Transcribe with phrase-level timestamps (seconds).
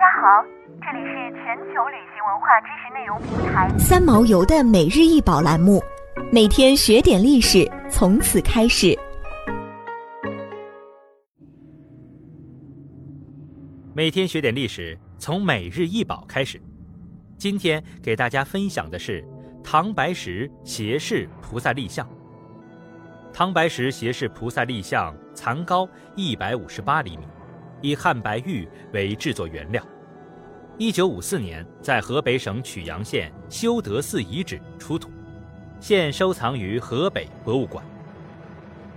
[0.00, 0.42] 家好，
[0.80, 5.78] 这里是全球旅行文化知识内容平台三毛游的每日一宝栏目，
[6.32, 8.98] 每天学点历史，从此开始。
[13.94, 16.58] 每天学点历史，从每日一宝开始。
[17.36, 19.22] 今天给大家分享的是
[19.62, 22.08] 唐白石斜视菩萨立像。
[23.34, 25.86] 唐白石斜视菩萨立像残高
[26.16, 27.26] 一百五十八厘米，
[27.80, 29.82] 以汉白玉为制作原料。
[30.78, 35.10] 一九五四年在河北省曲阳县修德寺遗址出土，
[35.78, 37.84] 现收藏于河北博物馆。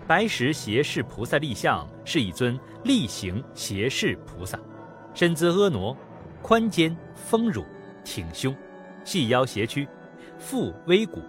[0.07, 4.59] 白石斜视菩萨立像是一尊立形斜视菩萨，
[5.13, 5.95] 身姿婀娜，
[6.41, 7.63] 宽肩丰乳，
[8.03, 8.55] 挺胸，
[9.03, 9.87] 细腰斜屈，
[10.37, 11.21] 腹微鼓，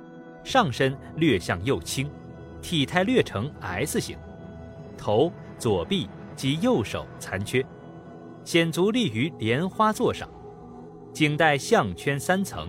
[0.43, 2.11] 上身略向右倾。
[2.61, 4.17] 体态略呈 S 型，
[4.97, 7.65] 头、左臂及右手残缺，
[8.45, 10.29] 显足立于莲花座上，
[11.13, 12.69] 颈带项圈三层，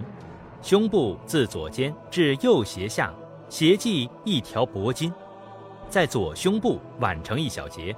[0.62, 3.14] 胸部自左肩至右胁下
[3.50, 5.12] 斜系一条铂金，
[5.89, 7.95] 在左胸部挽成一小结，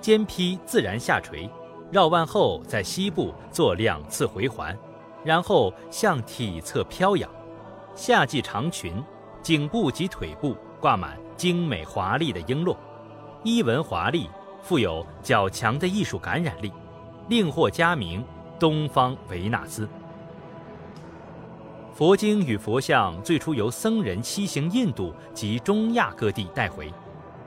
[0.00, 1.48] 肩披自然下垂，
[1.90, 4.76] 绕腕后在膝部做两次回环，
[5.24, 7.30] 然后向体侧飘扬，
[7.94, 9.02] 下系长裙，
[9.42, 10.56] 颈部及腿部。
[10.78, 12.76] 挂满精美华丽的璎珞，
[13.42, 14.28] 衣纹华丽，
[14.66, 16.72] 富有较强的艺术感染力，
[17.28, 18.24] 另获佳名
[18.58, 19.88] “东方维纳斯”。
[21.94, 26.92] 佛经与佛像最初由僧人西行印度及中亚各地带回，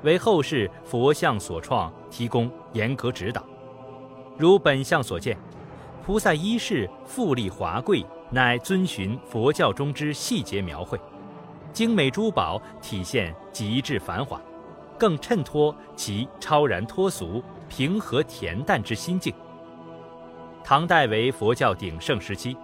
[0.01, 3.43] 为后世佛像所创提供严格指导。
[4.37, 5.37] 如本相所见，
[6.05, 10.97] 菩萨衣饰富丽华贵，乃遵循佛教中之细节描绘。
[11.73, 14.41] 精美珠宝体现极致繁华，
[14.99, 19.33] 更衬托其超然脱俗、平和恬淡之心境。
[20.63, 22.55] 唐代为佛教鼎盛时期，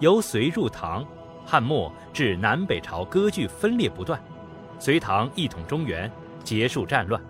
[0.00, 1.06] 由隋入唐、
[1.44, 4.20] 汉末至南北朝割据分裂不断，
[4.78, 6.10] 隋唐一统中原，
[6.42, 7.22] 结束战乱，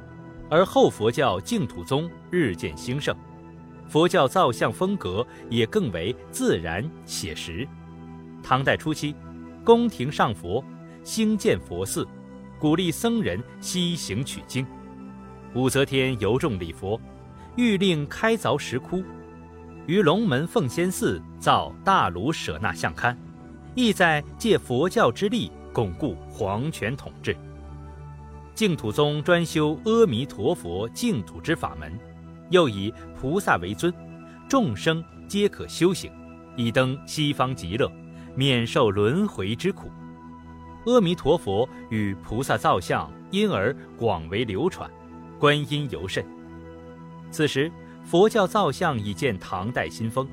[0.48, 3.14] 而后佛教净土宗日渐兴盛，
[3.88, 7.66] 佛教造像风格也更为自然写实。
[8.42, 9.14] 唐代初期，
[9.64, 10.64] 宫廷上佛。
[11.02, 12.08] 兴建佛寺，
[12.58, 14.66] 鼓励僧人西行取经。
[15.54, 17.00] 武则天尤重礼佛，
[17.56, 19.04] 欲令开凿石窟，
[19.86, 23.16] 于龙门奉仙寺造大卢舍那像龛，
[23.74, 27.36] 意在借佛教之力巩固皇权统治。
[28.54, 31.96] 净土宗专修阿弥陀佛净土之法门，
[32.50, 33.92] 又以菩萨为尊，
[34.48, 36.10] 众生皆可修行，
[36.56, 37.90] 以登西方极乐，
[38.36, 39.90] 免受轮回之苦。
[40.84, 44.90] 阿弥陀佛与菩萨造像因而广为流传，
[45.38, 46.24] 观音尤甚。
[47.30, 47.72] 此时，
[48.04, 50.28] 佛教造像已见唐代新风，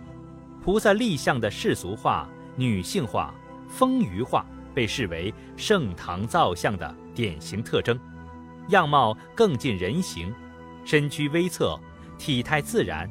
[0.62, 3.34] 菩萨立像的世俗化、女性化、
[3.70, 7.98] 丰腴化被视为盛唐造像的典型特征，
[8.70, 10.34] 样貌更近人形，
[10.84, 11.80] 身躯微侧，
[12.18, 13.10] 体态自然，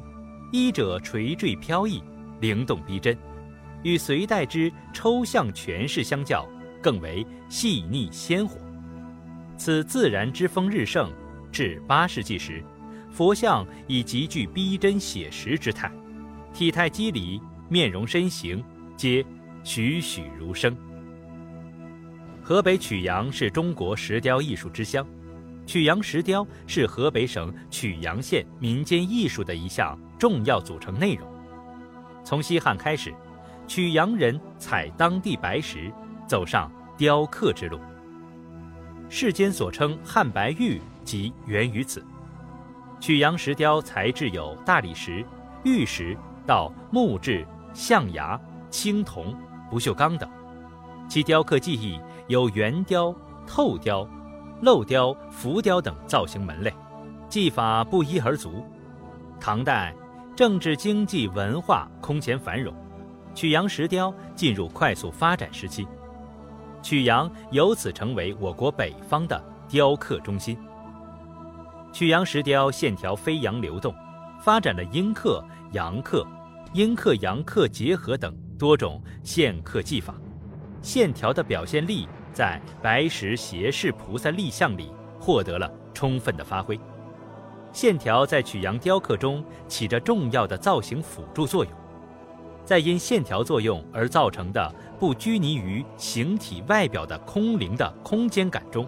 [0.51, 2.03] 衣者垂坠飘逸，
[2.39, 3.17] 灵动逼真，
[3.81, 6.47] 与隋代之抽象诠释相较。
[6.81, 8.59] 更为细腻鲜活，
[9.57, 11.11] 此自然之风日盛，
[11.51, 12.63] 至八世纪时，
[13.11, 15.91] 佛像已极具逼真写实之态，
[16.53, 18.63] 体态肌理、面容身形
[18.97, 19.23] 皆
[19.63, 20.75] 栩栩如生。
[22.41, 25.05] 河北曲阳是中国石雕艺术之乡，
[25.67, 31.27] 曲阳石雕是河北省曲阳县民间艺术的一项重要组成内容。
[32.23, 33.13] 从西汉开始，
[33.67, 35.91] 曲阳人采当地白石。
[36.31, 37.77] 走上雕刻之路，
[39.09, 42.01] 世间所称汉白玉即源于此。
[43.01, 45.25] 曲阳石雕材质有大理石、
[45.65, 49.35] 玉石到木质、象牙、青铜、
[49.69, 50.29] 不锈钢等，
[51.09, 51.99] 其雕刻技艺
[52.29, 53.13] 有圆雕、
[53.45, 54.07] 透雕、
[54.63, 56.73] 镂雕、浮雕等造型门类，
[57.27, 58.65] 技法不一而足。
[59.37, 59.93] 唐代
[60.33, 62.73] 政治、经济、文化空前繁荣，
[63.35, 65.85] 曲阳石雕进入快速发展时期。
[66.81, 70.57] 曲阳由此成为我国北方的雕刻中心。
[71.93, 73.93] 曲阳石雕线条飞扬流动，
[74.39, 75.43] 发展了阴刻、
[75.73, 76.25] 阳刻、
[76.73, 80.15] 阴刻阳刻结合等多种线刻技法，
[80.81, 86.79] 线条的表现力在白石斜视菩萨立像里获得了充分的发挥。
[87.73, 91.73] 线条在曲阳雕刻中起着重要的造型辅助作用。
[92.65, 98.87] 在因线条作用而造成的不拘泥于形体外表的空灵的空间感中，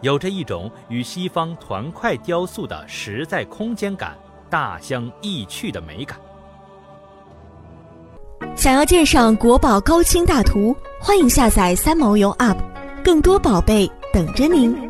[0.00, 4.16] 有着一种与西方团块雕塑的实在空间感
[4.48, 6.18] 大相异趣的美感。
[8.56, 12.56] 想要鉴赏国宝高清大图，欢迎下载三毛游 App，
[13.04, 14.89] 更多宝贝等着您。